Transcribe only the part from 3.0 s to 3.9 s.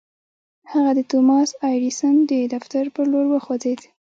لور وخوځېد.